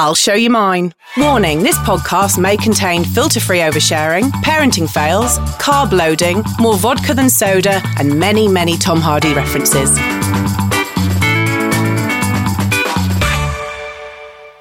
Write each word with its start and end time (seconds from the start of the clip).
I'll 0.00 0.14
show 0.14 0.34
you 0.34 0.48
mine. 0.48 0.94
Warning, 1.16 1.64
this 1.64 1.76
podcast 1.78 2.38
may 2.38 2.56
contain 2.56 3.02
filter-free 3.02 3.58
oversharing, 3.58 4.30
parenting 4.44 4.88
fails, 4.88 5.40
carb 5.58 5.90
loading, 5.90 6.44
more 6.60 6.76
vodka 6.76 7.14
than 7.14 7.28
soda, 7.28 7.82
and 7.98 8.16
many, 8.16 8.46
many 8.46 8.76
Tom 8.76 9.00
Hardy 9.00 9.34
references. 9.34 9.90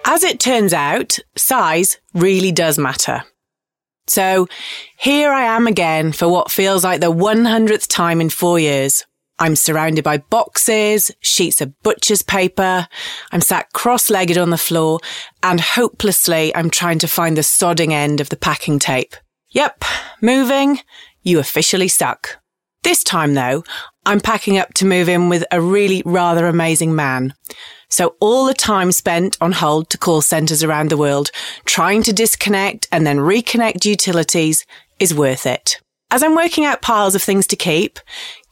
As 0.06 0.24
it 0.24 0.40
turns 0.40 0.74
out, 0.74 1.20
size 1.36 2.00
really 2.16 2.52
does 2.52 2.80
matter. 2.80 3.24
So 4.08 4.48
here 4.98 5.30
I 5.30 5.44
am 5.56 5.68
again 5.68 6.14
for 6.14 6.28
what 6.28 6.50
feels 6.50 6.84
like 6.84 7.00
the 7.00 7.14
100th 7.14 7.88
time 7.88 8.22
in 8.22 8.32
four 8.32 8.58
years. 8.58 9.06
I'm 9.40 9.56
surrounded 9.56 10.04
by 10.04 10.18
boxes, 10.18 11.12
sheets 11.20 11.62
of 11.62 11.80
butcher's 11.84 12.22
paper. 12.22 12.88
I'm 13.32 13.42
sat 13.42 13.72
cross-legged 13.74 14.38
on 14.38 14.50
the 14.50 14.58
floor 14.58 15.00
and 15.44 15.60
hopelessly 15.60 16.56
I'm 16.56 16.70
trying 16.70 17.00
to 17.00 17.08
find 17.08 17.38
the 17.38 17.42
sodding 17.42 17.92
end 17.92 18.20
of 18.20 18.30
the 18.30 18.38
packing 18.38 18.80
tape. 18.80 19.16
Yep, 19.50 19.84
moving. 20.22 20.80
You 21.22 21.40
officially 21.40 21.88
stuck. 21.88 22.40
This 22.84 23.04
time 23.04 23.34
though, 23.34 23.64
I'm 24.06 24.20
packing 24.20 24.58
up 24.58 24.74
to 24.76 24.86
move 24.86 25.10
in 25.10 25.30
with 25.30 25.44
a 25.52 25.62
really 25.62 26.02
rather 26.06 26.48
amazing 26.48 26.96
man. 26.96 27.34
So 27.90 28.16
all 28.20 28.46
the 28.46 28.54
time 28.54 28.92
spent 28.92 29.38
on 29.40 29.54
hold 29.54 29.90
to 29.92 29.98
call 29.98 30.22
centres 30.22 30.64
around 30.64 30.90
the 30.90 30.98
world, 30.98 31.32
trying 31.66 32.04
to 32.04 32.14
disconnect 32.14 32.88
and 32.92 33.06
then 33.06 33.18
reconnect 33.18 33.86
utilities 33.86 34.66
is 35.00 35.14
worth 35.14 35.46
it. 35.46 35.80
As 36.10 36.24
I'm 36.24 36.36
working 36.36 36.64
out 36.64 36.82
piles 36.82 37.16
of 37.16 37.22
things 37.22 37.46
to 37.48 37.58
keep, 37.58 38.00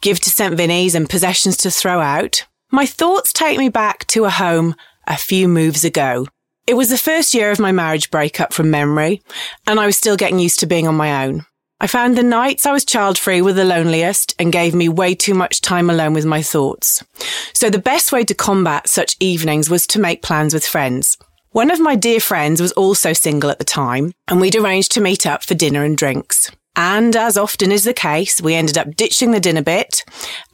give 0.02 0.20
to 0.20 0.30
St. 0.30 0.56
Vinny's 0.56 0.94
and 0.94 1.09
possessions 1.09 1.56
to 1.58 1.72
throw 1.72 2.02
out, 2.02 2.45
my 2.70 2.86
thoughts 2.86 3.31
take 3.31 3.58
me 3.58 3.70
back 3.70 4.06
to 4.08 4.25
a 4.25 4.30
home 4.30 4.75
a 5.08 5.16
few 5.16 5.47
moves 5.47 5.86
ago. 5.86 6.28
It 6.67 6.73
was 6.73 6.89
the 6.89 6.97
first 6.97 7.34
year 7.34 7.52
of 7.52 7.59
my 7.59 7.72
marriage 7.72 8.12
breakup 8.12 8.52
from 8.52 8.72
memory, 8.72 9.22
and 9.66 9.80
I 9.80 9.86
was 9.86 9.95
still 9.95 10.17
getting 10.17 10.39
used 10.39 10.59
to 10.59 10.66
being 10.66 10.86
on 10.86 10.95
my 10.95 11.25
own. 11.25 11.45
I 11.80 11.88
found 11.88 12.17
the 12.17 12.23
nights 12.23 12.66
I 12.66 12.73
was 12.73 12.84
child 12.84 13.17
free 13.17 13.42
were 13.42 13.53
the 13.53 13.64
loneliest 13.64 14.36
and 14.38 14.52
gave 14.52 14.75
me 14.75 14.90
way 14.90 15.16
too 15.16 15.34
much 15.34 15.62
time 15.62 15.90
alone 15.90 16.14
with 16.14 16.25
my 16.25 16.42
thoughts. 16.42 17.06
So 17.53 17.69
the 17.69 17.80
best 17.80 18.12
way 18.12 18.25
to 18.25 18.34
combat 18.34 18.90
such 18.90 19.16
evenings 19.22 19.69
was 19.69 19.88
to 19.88 20.00
make 20.00 20.22
plans 20.22 20.53
with 20.53 20.66
friends. 20.66 21.17
One 21.52 21.72
of 21.72 21.80
my 21.80 21.95
dear 21.95 22.19
friends 22.19 22.59
was 22.59 22.73
also 22.73 23.14
single 23.14 23.50
at 23.50 23.59
the 23.59 23.66
time, 23.66 24.12
and 24.28 24.42
we'd 24.42 24.58
arranged 24.58 24.92
to 24.94 25.02
meet 25.02 25.25
up 25.25 25.42
for 25.42 25.53
dinner 25.53 25.86
and 25.86 25.95
drinks. 25.95 26.52
And 26.76 27.16
as 27.16 27.38
often 27.38 27.72
is 27.72 27.84
the 27.84 27.94
case, 27.94 28.42
we 28.42 28.54
ended 28.54 28.78
up 28.78 28.95
ditching 28.95 29.31
the 29.31 29.40
dinner 29.40 29.62
bit 29.62 30.04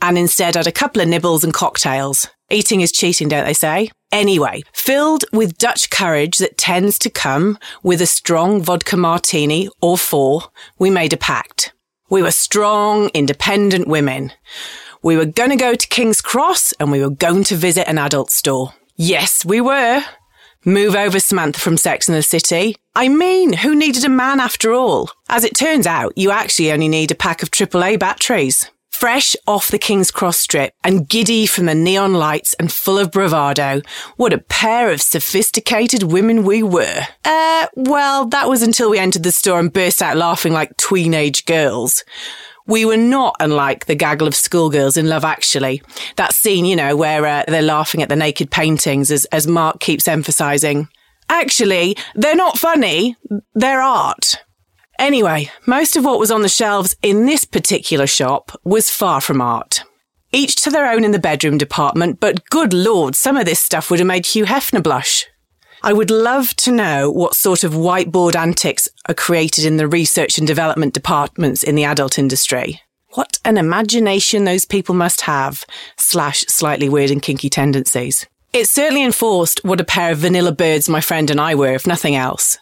and 0.01 0.17
instead 0.17 0.55
had 0.55 0.67
a 0.67 0.71
couple 0.71 1.01
of 1.01 1.07
nibbles 1.07 1.43
and 1.43 1.53
cocktails. 1.53 2.27
Eating 2.49 2.81
is 2.81 2.91
cheating, 2.91 3.29
don't 3.29 3.45
they 3.45 3.53
say? 3.53 3.89
Anyway, 4.11 4.61
filled 4.73 5.23
with 5.31 5.57
Dutch 5.57 5.89
courage 5.89 6.37
that 6.37 6.57
tends 6.57 6.99
to 6.99 7.09
come 7.09 7.57
with 7.81 8.01
a 8.01 8.05
strong 8.05 8.61
vodka 8.61 8.97
martini 8.97 9.69
or 9.81 9.97
four, 9.97 10.43
we 10.77 10.89
made 10.89 11.13
a 11.13 11.17
pact. 11.17 11.73
We 12.09 12.21
were 12.21 12.31
strong, 12.31 13.09
independent 13.13 13.87
women. 13.87 14.33
We 15.01 15.15
were 15.15 15.25
going 15.25 15.51
to 15.51 15.55
go 15.55 15.75
to 15.75 15.87
King's 15.87 16.21
Cross 16.21 16.73
and 16.73 16.91
we 16.91 17.01
were 17.01 17.09
going 17.09 17.45
to 17.45 17.55
visit 17.55 17.87
an 17.87 17.97
adult 17.97 18.29
store. 18.31 18.73
Yes, 18.97 19.45
we 19.45 19.61
were. 19.61 20.03
Move 20.65 20.93
over 20.93 21.19
Samantha 21.19 21.59
from 21.59 21.77
Sex 21.77 22.09
and 22.09 22.17
the 22.17 22.21
City. 22.21 22.75
I 22.95 23.07
mean, 23.07 23.53
who 23.53 23.75
needed 23.75 24.03
a 24.05 24.09
man 24.09 24.39
after 24.39 24.73
all? 24.73 25.09
As 25.29 25.43
it 25.43 25.55
turns 25.55 25.87
out, 25.87 26.13
you 26.17 26.31
actually 26.31 26.71
only 26.71 26.89
need 26.89 27.11
a 27.11 27.15
pack 27.15 27.41
of 27.41 27.51
AAA 27.51 27.99
batteries 27.99 28.69
fresh 29.01 29.35
off 29.47 29.71
the 29.71 29.79
King's 29.79 30.11
Cross 30.11 30.37
strip 30.37 30.75
and 30.83 31.09
giddy 31.09 31.47
from 31.47 31.65
the 31.65 31.73
neon 31.73 32.13
lights 32.13 32.53
and 32.59 32.71
full 32.71 32.99
of 32.99 33.11
bravado. 33.11 33.81
What 34.15 34.31
a 34.31 34.37
pair 34.37 34.91
of 34.91 35.01
sophisticated 35.01 36.03
women 36.03 36.43
we 36.43 36.61
were. 36.61 37.07
Uh, 37.25 37.65
well, 37.73 38.27
that 38.27 38.47
was 38.47 38.61
until 38.61 38.91
we 38.91 38.99
entered 38.99 39.23
the 39.23 39.31
store 39.31 39.59
and 39.59 39.73
burst 39.73 40.03
out 40.03 40.17
laughing 40.17 40.53
like 40.53 40.77
tween-age 40.77 41.47
girls. 41.47 42.05
We 42.67 42.85
were 42.85 42.95
not 42.95 43.35
unlike 43.39 43.87
the 43.87 43.95
gaggle 43.95 44.27
of 44.27 44.35
schoolgirls 44.35 44.97
in 44.97 45.09
Love 45.09 45.25
Actually. 45.25 45.81
That 46.17 46.35
scene, 46.35 46.65
you 46.65 46.75
know, 46.75 46.95
where 46.95 47.25
uh, 47.25 47.43
they're 47.47 47.63
laughing 47.63 48.03
at 48.03 48.09
the 48.09 48.15
naked 48.15 48.51
paintings 48.51 49.09
as, 49.09 49.25
as 49.25 49.47
Mark 49.47 49.79
keeps 49.79 50.07
emphasizing. 50.07 50.89
Actually, 51.31 51.95
they're 52.13 52.35
not 52.35 52.57
funny. 52.57 53.15
They're 53.55 53.81
art. 53.81 54.35
Anyway, 54.99 55.49
most 55.65 55.95
of 55.95 56.03
what 56.03 56.19
was 56.19 56.29
on 56.29 56.41
the 56.41 56.49
shelves 56.49 56.93
in 57.01 57.25
this 57.25 57.45
particular 57.45 58.05
shop 58.05 58.51
was 58.65 58.89
far 58.89 59.21
from 59.21 59.39
art. 59.39 59.83
Each 60.33 60.57
to 60.57 60.69
their 60.69 60.91
own 60.91 61.05
in 61.05 61.11
the 61.11 61.19
bedroom 61.19 61.57
department, 61.57 62.19
but 62.19 62.49
good 62.49 62.73
lord, 62.73 63.15
some 63.15 63.37
of 63.37 63.45
this 63.45 63.61
stuff 63.61 63.89
would 63.89 63.99
have 63.99 64.07
made 64.07 64.25
Hugh 64.25 64.43
Hefner 64.43 64.83
blush. 64.83 65.25
I 65.81 65.93
would 65.93 66.11
love 66.11 66.53
to 66.57 66.71
know 66.71 67.09
what 67.09 67.33
sort 67.33 67.63
of 67.63 67.73
whiteboard 67.73 68.35
antics 68.35 68.89
are 69.07 69.15
created 69.15 69.63
in 69.63 69.77
the 69.77 69.87
research 69.87 70.37
and 70.37 70.45
development 70.45 70.93
departments 70.93 71.63
in 71.63 71.75
the 71.75 71.85
adult 71.85 72.19
industry. 72.19 72.81
What 73.13 73.39
an 73.45 73.57
imagination 73.57 74.43
those 74.43 74.65
people 74.65 74.95
must 74.95 75.21
have, 75.21 75.65
slash 75.97 76.41
slightly 76.41 76.89
weird 76.89 77.09
and 77.09 77.21
kinky 77.21 77.49
tendencies. 77.49 78.27
It 78.53 78.67
certainly 78.67 79.03
enforced 79.03 79.63
what 79.63 79.79
a 79.79 79.85
pair 79.85 80.11
of 80.11 80.17
vanilla 80.17 80.51
birds 80.51 80.89
my 80.89 80.99
friend 80.99 81.31
and 81.31 81.39
I 81.39 81.55
were, 81.55 81.73
if 81.73 81.87
nothing 81.87 82.17
else. 82.17 82.57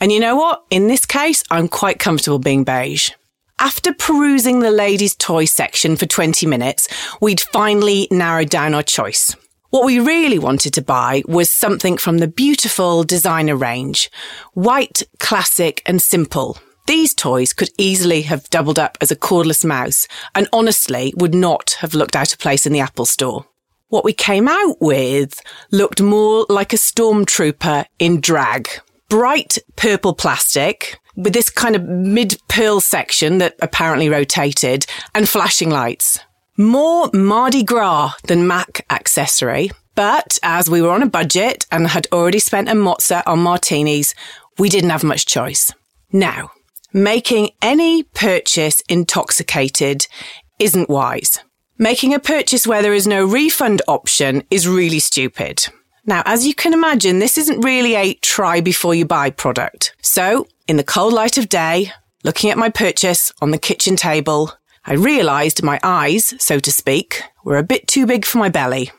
And 0.00 0.10
you 0.10 0.18
know 0.18 0.36
what? 0.36 0.64
In 0.70 0.88
this 0.88 1.04
case, 1.04 1.44
I'm 1.50 1.68
quite 1.68 1.98
comfortable 1.98 2.38
being 2.38 2.64
beige. 2.64 3.10
After 3.58 3.92
perusing 3.92 4.60
the 4.60 4.70
ladies' 4.70 5.14
toy 5.14 5.44
section 5.44 5.96
for 5.96 6.06
20 6.06 6.46
minutes, 6.46 6.88
we'd 7.20 7.42
finally 7.42 8.08
narrowed 8.10 8.48
down 8.48 8.72
our 8.72 8.82
choice. 8.82 9.36
What 9.68 9.84
we 9.84 10.00
really 10.00 10.38
wanted 10.38 10.72
to 10.74 10.82
buy 10.82 11.22
was 11.26 11.50
something 11.50 11.98
from 11.98 12.18
the 12.18 12.28
beautiful 12.28 13.04
designer 13.04 13.54
range. 13.54 14.10
White, 14.54 15.02
classic 15.20 15.82
and 15.84 16.00
simple. 16.00 16.56
These 16.86 17.12
toys 17.12 17.52
could 17.52 17.70
easily 17.76 18.22
have 18.22 18.48
doubled 18.48 18.78
up 18.78 18.96
as 19.02 19.10
a 19.10 19.16
cordless 19.16 19.64
mouse 19.64 20.08
and 20.34 20.48
honestly 20.54 21.12
would 21.16 21.34
not 21.34 21.76
have 21.80 21.92
looked 21.92 22.16
out 22.16 22.32
of 22.32 22.38
place 22.38 22.64
in 22.64 22.72
the 22.72 22.80
Apple 22.80 23.04
store. 23.04 23.44
What 23.88 24.04
we 24.04 24.12
came 24.12 24.48
out 24.48 24.76
with 24.80 25.40
looked 25.70 26.00
more 26.00 26.46
like 26.48 26.72
a 26.72 26.76
stormtrooper 26.76 27.84
in 27.98 28.20
drag. 28.20 28.68
Bright 29.08 29.58
purple 29.76 30.14
plastic 30.14 30.98
with 31.16 31.32
this 31.32 31.50
kind 31.50 31.76
of 31.76 31.84
mid 31.84 32.38
pearl 32.48 32.80
section 32.80 33.38
that 33.38 33.54
apparently 33.60 34.08
rotated 34.08 34.86
and 35.14 35.28
flashing 35.28 35.70
lights. 35.70 36.18
More 36.56 37.10
Mardi 37.12 37.62
Gras 37.62 38.14
than 38.24 38.46
Mac 38.46 38.84
accessory. 38.90 39.70
But 39.94 40.38
as 40.42 40.68
we 40.68 40.82
were 40.82 40.90
on 40.90 41.02
a 41.02 41.08
budget 41.08 41.66
and 41.70 41.86
had 41.86 42.08
already 42.10 42.40
spent 42.40 42.68
a 42.68 42.72
mozza 42.72 43.22
on 43.26 43.40
martinis, 43.40 44.14
we 44.58 44.68
didn't 44.68 44.90
have 44.90 45.04
much 45.04 45.26
choice. 45.26 45.72
Now, 46.12 46.50
making 46.92 47.50
any 47.62 48.02
purchase 48.02 48.80
intoxicated 48.88 50.06
isn't 50.58 50.88
wise. 50.88 51.40
Making 51.78 52.14
a 52.14 52.20
purchase 52.20 52.68
where 52.68 52.82
there 52.82 52.94
is 52.94 53.04
no 53.04 53.24
refund 53.24 53.82
option 53.88 54.44
is 54.48 54.68
really 54.68 55.00
stupid. 55.00 55.66
Now, 56.06 56.22
as 56.24 56.46
you 56.46 56.54
can 56.54 56.72
imagine, 56.72 57.18
this 57.18 57.36
isn't 57.36 57.64
really 57.64 57.96
a 57.96 58.14
try 58.14 58.60
before 58.60 58.94
you 58.94 59.04
buy 59.04 59.30
product. 59.30 59.96
So, 60.00 60.46
in 60.68 60.76
the 60.76 60.84
cold 60.84 61.12
light 61.12 61.36
of 61.36 61.48
day, 61.48 61.90
looking 62.22 62.50
at 62.50 62.58
my 62.58 62.68
purchase 62.68 63.32
on 63.40 63.50
the 63.50 63.58
kitchen 63.58 63.96
table, 63.96 64.52
I 64.86 64.92
realised 64.92 65.64
my 65.64 65.80
eyes, 65.82 66.32
so 66.38 66.60
to 66.60 66.70
speak, 66.70 67.22
were 67.42 67.58
a 67.58 67.64
bit 67.64 67.88
too 67.88 68.06
big 68.06 68.24
for 68.24 68.38
my 68.38 68.50
belly. 68.50 68.92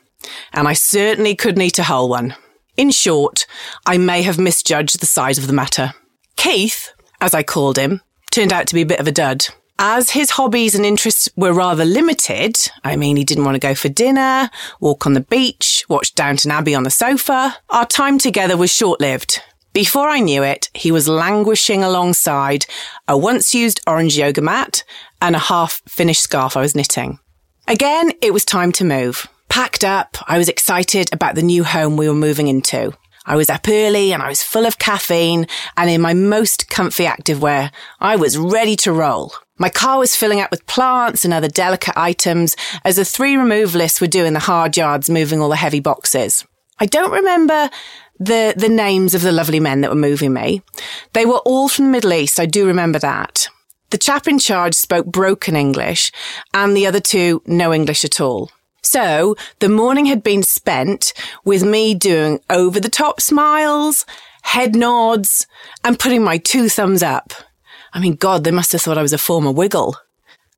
And 0.52 0.68
I 0.68 0.74
certainly 0.74 1.34
couldn't 1.34 1.62
eat 1.62 1.78
a 1.78 1.84
whole 1.84 2.10
one. 2.10 2.34
In 2.76 2.90
short, 2.90 3.46
I 3.86 3.96
may 3.96 4.20
have 4.20 4.38
misjudged 4.38 5.00
the 5.00 5.06
size 5.06 5.38
of 5.38 5.46
the 5.46 5.54
matter. 5.54 5.94
Keith, 6.36 6.92
as 7.22 7.32
I 7.32 7.42
called 7.42 7.78
him, 7.78 8.02
turned 8.30 8.52
out 8.52 8.66
to 8.66 8.74
be 8.74 8.82
a 8.82 8.86
bit 8.86 9.00
of 9.00 9.08
a 9.08 9.12
dud. 9.12 9.46
As 9.78 10.10
his 10.10 10.30
hobbies 10.30 10.74
and 10.74 10.86
interests 10.86 11.28
were 11.36 11.52
rather 11.52 11.84
limited, 11.84 12.56
I 12.82 12.96
mean, 12.96 13.16
he 13.16 13.24
didn't 13.24 13.44
want 13.44 13.56
to 13.56 13.66
go 13.66 13.74
for 13.74 13.90
dinner, 13.90 14.48
walk 14.80 15.04
on 15.04 15.12
the 15.12 15.20
beach, 15.20 15.84
watch 15.88 16.14
Downton 16.14 16.50
Abbey 16.50 16.74
on 16.74 16.84
the 16.84 16.90
sofa, 16.90 17.58
our 17.68 17.84
time 17.84 18.18
together 18.18 18.56
was 18.56 18.72
short 18.72 19.00
lived. 19.00 19.42
Before 19.74 20.08
I 20.08 20.20
knew 20.20 20.42
it, 20.42 20.70
he 20.72 20.90
was 20.90 21.08
languishing 21.08 21.84
alongside 21.84 22.64
a 23.06 23.18
once 23.18 23.54
used 23.54 23.82
orange 23.86 24.16
yoga 24.16 24.40
mat 24.40 24.82
and 25.20 25.36
a 25.36 25.40
half 25.40 25.82
finished 25.86 26.22
scarf 26.22 26.56
I 26.56 26.62
was 26.62 26.74
knitting. 26.74 27.18
Again, 27.68 28.12
it 28.22 28.32
was 28.32 28.46
time 28.46 28.72
to 28.72 28.84
move. 28.84 29.28
Packed 29.50 29.84
up, 29.84 30.16
I 30.26 30.38
was 30.38 30.48
excited 30.48 31.12
about 31.12 31.34
the 31.34 31.42
new 31.42 31.64
home 31.64 31.98
we 31.98 32.08
were 32.08 32.14
moving 32.14 32.48
into. 32.48 32.94
I 33.26 33.36
was 33.36 33.50
up 33.50 33.68
early 33.68 34.14
and 34.14 34.22
I 34.22 34.28
was 34.28 34.42
full 34.42 34.64
of 34.64 34.78
caffeine 34.78 35.46
and 35.76 35.90
in 35.90 36.00
my 36.00 36.14
most 36.14 36.70
comfy 36.70 37.04
activewear, 37.04 37.70
I 38.00 38.16
was 38.16 38.38
ready 38.38 38.76
to 38.76 38.92
roll. 38.92 39.34
My 39.58 39.68
car 39.70 39.98
was 39.98 40.14
filling 40.14 40.40
up 40.40 40.50
with 40.50 40.66
plants 40.66 41.24
and 41.24 41.32
other 41.32 41.48
delicate 41.48 41.96
items 41.96 42.56
as 42.84 42.96
the 42.96 43.04
three 43.04 43.34
removalists 43.34 44.00
were 44.00 44.06
doing 44.06 44.34
the 44.34 44.40
hard 44.40 44.76
yards 44.76 45.08
moving 45.08 45.40
all 45.40 45.48
the 45.48 45.56
heavy 45.56 45.80
boxes. 45.80 46.44
I 46.78 46.86
don't 46.86 47.12
remember 47.12 47.70
the, 48.18 48.54
the 48.56 48.68
names 48.68 49.14
of 49.14 49.22
the 49.22 49.32
lovely 49.32 49.60
men 49.60 49.80
that 49.80 49.90
were 49.90 49.96
moving 49.96 50.34
me. 50.34 50.62
They 51.14 51.24
were 51.24 51.38
all 51.38 51.68
from 51.68 51.86
the 51.86 51.90
Middle 51.90 52.12
East. 52.12 52.38
I 52.38 52.46
do 52.46 52.66
remember 52.66 52.98
that. 52.98 53.48
The 53.90 53.98
chap 53.98 54.28
in 54.28 54.38
charge 54.38 54.74
spoke 54.74 55.06
broken 55.06 55.56
English 55.56 56.12
and 56.52 56.76
the 56.76 56.86
other 56.86 57.00
two 57.00 57.42
no 57.46 57.72
English 57.72 58.04
at 58.04 58.20
all. 58.20 58.50
So 58.82 59.36
the 59.60 59.68
morning 59.68 60.06
had 60.06 60.22
been 60.22 60.42
spent 60.42 61.12
with 61.44 61.64
me 61.64 61.94
doing 61.94 62.40
over 62.50 62.78
the 62.78 62.88
top 62.88 63.20
smiles, 63.20 64.04
head 64.42 64.76
nods 64.76 65.46
and 65.82 65.98
putting 65.98 66.22
my 66.22 66.38
two 66.38 66.68
thumbs 66.68 67.02
up. 67.02 67.32
I 67.96 67.98
mean, 67.98 68.16
God, 68.16 68.44
they 68.44 68.50
must 68.50 68.72
have 68.72 68.82
thought 68.82 68.98
I 68.98 69.02
was 69.02 69.14
a 69.14 69.18
former 69.18 69.50
wiggle. 69.50 69.96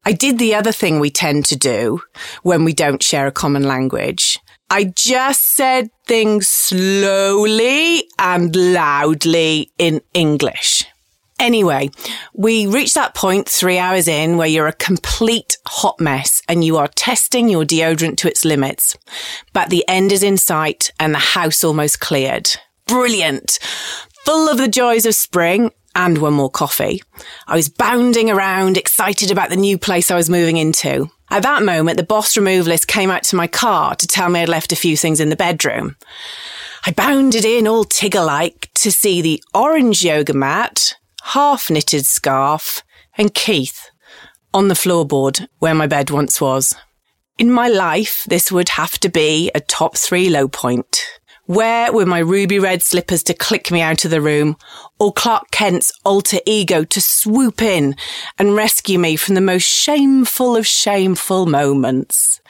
I 0.05 0.11
did 0.11 0.41
the 0.41 0.57
other 0.57 0.73
thing 0.73 0.99
we 0.99 1.09
tend 1.09 1.45
to 1.47 1.57
do 1.57 2.01
when 2.43 2.65
we 2.65 2.73
don't 2.73 3.01
share 3.01 3.29
a 3.29 3.33
common 3.33 3.63
language. 3.63 4.41
I 4.71 4.93
just 4.97 5.45
said 5.45 5.91
things 6.09 6.49
slowly 6.49 8.11
and 8.19 8.57
loudly 8.57 9.71
in 9.79 10.01
English. 10.15 10.85
Anyway, 11.39 11.91
we 12.35 12.67
reach 12.67 12.95
that 12.95 13.15
point 13.15 13.49
three 13.49 13.79
hours 13.79 14.09
in 14.09 14.37
where 14.37 14.49
you're 14.49 14.67
a 14.67 14.73
complete 14.73 15.59
hot 15.65 16.01
mess 16.01 16.43
and 16.49 16.65
you 16.65 16.77
are 16.77 16.89
testing 16.89 17.49
your 17.49 17.65
deodorant 17.65 18.17
to 18.17 18.29
its 18.29 18.45
limits. 18.45 18.97
But 19.53 19.71
the 19.71 19.85
end 19.87 20.11
is 20.11 20.25
in 20.25 20.39
sight 20.39 20.91
and 20.99 21.15
the 21.15 21.19
house 21.19 21.63
almost 21.63 22.01
cleared. 22.01 22.51
Brilliant. 22.89 23.61
Full 24.25 24.49
of 24.49 24.59
the 24.59 24.67
joys 24.67 25.07
of 25.07 25.15
spring 25.15 25.71
and 25.99 26.17
one 26.17 26.33
more 26.33 26.49
coffee. 26.49 27.03
I 27.47 27.57
was 27.57 27.69
bounding 27.69 28.31
around, 28.31 28.79
excited 28.79 29.31
about 29.31 29.51
the 29.51 29.57
new 29.57 29.77
place 29.77 30.11
I 30.11 30.17
was 30.17 30.31
moving 30.31 30.57
into. 30.57 31.11
At 31.31 31.43
that 31.43 31.65
moment, 31.65 31.99
the 31.99 32.05
boss 32.05 32.35
removalist 32.37 32.87
came 32.87 33.11
out 33.11 33.25
to 33.25 33.37
my 33.37 33.49
car 33.49 33.97
to 33.97 34.07
tell 34.07 34.31
me 34.31 34.41
I'd 34.41 34.49
left 34.49 34.73
a 34.73 34.77
few 34.77 34.97
things 34.97 35.21
in 35.21 35.29
the 35.29 35.37
bedroom. 35.37 35.97
I 36.87 36.93
bounded 36.93 37.45
in 37.45 37.67
all 37.67 37.85
Tigger-like 37.85 38.71
to 38.77 38.93
see 38.93 39.21
the 39.21 39.43
orange 39.53 40.05
yoga 40.05 40.33
mat, 40.33 40.95
half 41.23 41.69
knitted 41.69 42.07
scarf, 42.07 42.83
and 43.19 43.35
Keith 43.35 43.91
on 44.55 44.69
the 44.69 44.75
floorboard 44.75 45.49
where 45.59 45.75
my 45.75 45.89
bed 45.89 46.11
once 46.11 46.41
was. 46.41 46.75
In 47.37 47.51
my 47.51 47.69
life, 47.69 48.25
this 48.29 48.51
would 48.53 48.71
have 48.71 48.99
to 49.01 49.09
be 49.09 49.51
a 49.55 49.61
top 49.61 49.97
three 49.97 50.31
low 50.31 50.47
point. 50.49 51.18
Where 51.49 51.91
were 51.95 52.05
my 52.05 52.19
ruby 52.19 52.59
red 52.59 52.83
slippers 52.83 53.23
to 53.23 53.33
click 53.33 53.71
me 53.71 53.81
out 53.81 54.05
of 54.05 54.11
the 54.11 54.21
room, 54.21 54.59
or 54.99 55.15
Clark 55.15 55.51
Kent's 55.51 55.91
alter 56.05 56.41
ego 56.45 56.85
to 56.85 57.01
swoop 57.01 57.63
in 57.63 57.97
and 58.39 58.55
rescue 58.55 58.99
me 58.99 59.17
from 59.17 59.35
the 59.35 59.41
most 59.41 59.65
shameful 59.65 60.57
of 60.57 60.67
shameful 60.67 61.47
moments? 61.47 62.43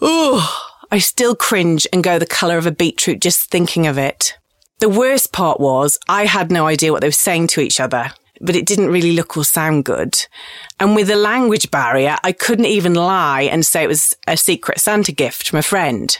Oh, 0.00 0.72
I 0.90 0.98
still 0.98 1.36
cringe 1.36 1.86
and 1.92 2.02
go 2.02 2.18
the 2.18 2.24
colour 2.24 2.56
of 2.56 2.64
a 2.64 2.70
beetroot 2.70 3.20
just 3.20 3.50
thinking 3.50 3.86
of 3.86 3.98
it. 3.98 4.38
The 4.78 4.88
worst 4.88 5.34
part 5.34 5.60
was 5.60 5.98
I 6.08 6.24
had 6.24 6.50
no 6.50 6.66
idea 6.66 6.92
what 6.92 7.02
they 7.02 7.08
were 7.08 7.12
saying 7.12 7.48
to 7.48 7.60
each 7.60 7.80
other, 7.80 8.12
but 8.40 8.56
it 8.56 8.64
didn't 8.64 8.88
really 8.88 9.12
look 9.12 9.36
or 9.36 9.44
sound 9.44 9.84
good. 9.84 10.26
And 10.80 10.96
with 10.96 11.08
the 11.08 11.16
language 11.16 11.70
barrier, 11.70 12.16
I 12.24 12.32
couldn't 12.32 12.64
even 12.64 12.94
lie 12.94 13.42
and 13.42 13.66
say 13.66 13.84
it 13.84 13.88
was 13.88 14.16
a 14.26 14.38
secret 14.38 14.80
Santa 14.80 15.12
gift 15.12 15.50
from 15.50 15.58
a 15.58 15.62
friend. 15.62 16.16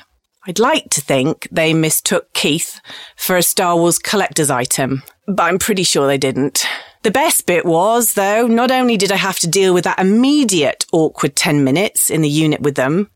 I'd 0.48 0.60
like 0.60 0.90
to 0.90 1.00
think 1.00 1.48
they 1.50 1.74
mistook 1.74 2.32
Keith 2.32 2.80
for 3.16 3.36
a 3.36 3.42
Star 3.42 3.76
Wars 3.76 3.98
collector's 3.98 4.48
item, 4.48 5.02
but 5.26 5.42
I'm 5.42 5.58
pretty 5.58 5.82
sure 5.82 6.06
they 6.06 6.18
didn't. 6.18 6.64
The 7.02 7.10
best 7.10 7.46
bit 7.46 7.66
was, 7.66 8.14
though, 8.14 8.46
not 8.46 8.70
only 8.70 8.96
did 8.96 9.10
I 9.10 9.16
have 9.16 9.40
to 9.40 9.48
deal 9.48 9.74
with 9.74 9.82
that 9.84 9.98
immediate 9.98 10.86
awkward 10.92 11.34
10 11.34 11.64
minutes 11.64 12.10
in 12.10 12.22
the 12.22 12.28
unit 12.28 12.60
with 12.60 12.76
them, 12.76 13.10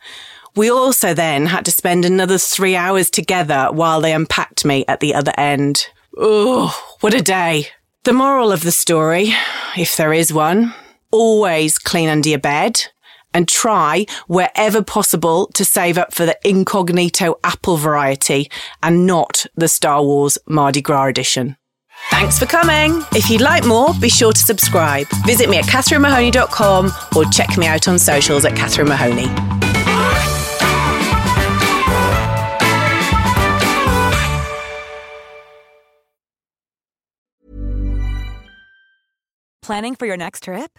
we 0.56 0.68
also 0.68 1.14
then 1.14 1.46
had 1.46 1.64
to 1.66 1.70
spend 1.70 2.04
another 2.04 2.36
three 2.36 2.74
hours 2.74 3.10
together 3.10 3.68
while 3.70 4.00
they 4.00 4.12
unpacked 4.12 4.64
me 4.64 4.84
at 4.88 4.98
the 4.98 5.14
other 5.14 5.32
end. 5.38 5.86
Oh, 6.18 6.76
what 6.98 7.14
a 7.14 7.22
day. 7.22 7.68
The 8.02 8.12
moral 8.12 8.50
of 8.50 8.64
the 8.64 8.72
story, 8.72 9.32
if 9.76 9.96
there 9.96 10.12
is 10.12 10.32
one, 10.32 10.74
always 11.12 11.78
clean 11.78 12.08
under 12.08 12.28
your 12.28 12.40
bed 12.40 12.80
and 13.34 13.48
try 13.48 14.06
wherever 14.26 14.82
possible 14.82 15.48
to 15.54 15.64
save 15.64 15.98
up 15.98 16.12
for 16.14 16.26
the 16.26 16.38
incognito 16.44 17.38
apple 17.44 17.76
variety 17.76 18.50
and 18.82 19.06
not 19.06 19.46
the 19.54 19.68
Star 19.68 20.02
Wars 20.02 20.38
Mardi 20.46 20.80
Gras 20.82 21.06
edition. 21.06 21.56
Thanks 22.08 22.38
for 22.38 22.46
coming. 22.46 23.02
If 23.12 23.28
you'd 23.28 23.42
like 23.42 23.66
more, 23.66 23.92
be 24.00 24.08
sure 24.08 24.32
to 24.32 24.40
subscribe. 24.40 25.06
Visit 25.26 25.50
me 25.50 25.58
at 25.58 25.66
catherinemahoney.com 25.66 26.92
or 27.14 27.24
check 27.26 27.58
me 27.58 27.66
out 27.66 27.88
on 27.88 27.98
socials 27.98 28.44
at 28.44 28.56
Catherine 28.56 28.88
Mahoney. 28.88 29.28
Planning 39.62 39.94
for 39.94 40.06
your 40.06 40.16
next 40.16 40.42
trip? 40.44 40.78